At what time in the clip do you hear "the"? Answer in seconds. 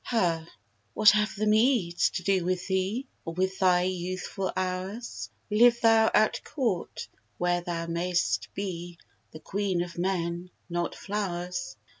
1.35-1.45, 9.29-9.39